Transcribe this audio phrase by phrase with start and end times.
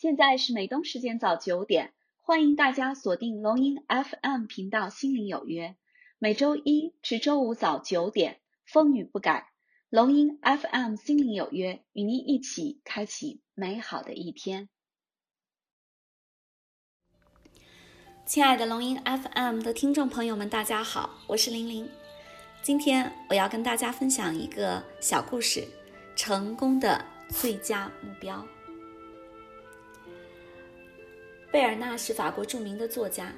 [0.00, 5.68] 现在是美东时间早九点，欢迎大家锁定龙音 FM 频道《心灵有约》，
[6.18, 9.50] 每周一至周五早九点，风雨不改。
[9.90, 14.70] 龙音 FM《心灵有约》与您一起开启美好的一天。
[18.24, 21.86] 亲爱的龙音 FM 的听众朋友们，大家好，我是玲玲。
[22.62, 25.68] 今天我要跟大家分享一个小故事：
[26.16, 28.42] 成功的最佳目标。
[31.52, 33.32] 贝尔纳是法国著名的作家，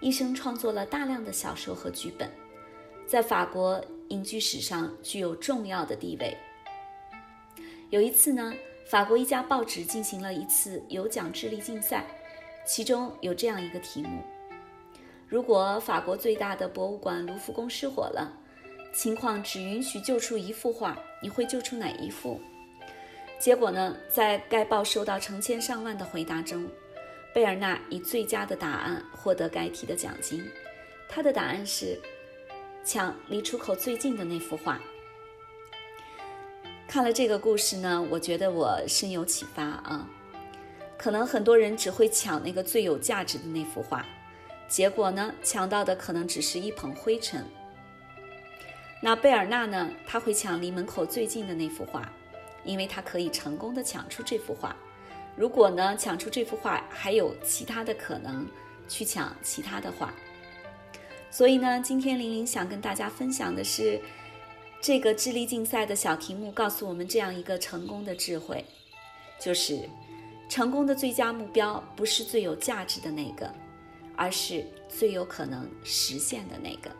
[0.00, 2.30] 一生创作了大量的小说和剧本，
[3.06, 6.36] 在法国影剧史上具有重要的地位。
[7.88, 8.52] 有一次呢，
[8.86, 12.04] 法国一家报纸进行了一次有奖智力竞赛，
[12.66, 14.22] 其中有这样一个题目：
[15.26, 18.30] 如果法国最大的博物馆卢浮宫失火了，
[18.92, 22.38] 情况只允许救出一幅画，你会救出哪一幅？
[23.38, 26.68] 结果呢，在该报收到成千上万的回答中。
[27.34, 30.44] 贝尔纳以最佳的答案获得该题的奖金。
[31.08, 32.00] 他的答案是
[32.84, 34.80] 抢离出口最近的那幅画。
[36.86, 40.08] 看了这个故事呢，我觉得我深有启发啊。
[40.96, 44.04] 可能很多人只会抢那个最有价值的那幅画，
[44.66, 47.44] 结果呢，抢到的可能只是一捧灰尘。
[49.00, 52.10] 那贝尔纳呢，他会抢离门口最近的那幅画，
[52.64, 54.74] 因为他可以成功的抢出这幅画。
[55.38, 58.44] 如果呢，抢出这幅画，还有其他的可能
[58.88, 60.12] 去抢其他的画。
[61.30, 64.00] 所以呢，今天玲玲想跟大家分享的是，
[64.80, 68.64] 这个智力竞赛的小题目告诉我们这样一个成功的智慧，
[69.38, 69.88] 就是
[70.48, 73.48] 成功的最佳目标不是最有价值的那个，
[74.16, 76.90] 而是最有可能实现的那个。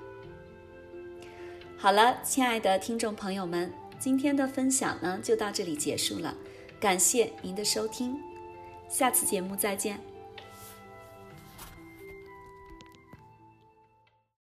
[1.77, 6.37] 好了，亲爱的听众朋友们，今天的分享呢就到这里结束了，
[6.79, 8.28] 感谢您的收听。
[8.89, 10.18] 下次节目再见。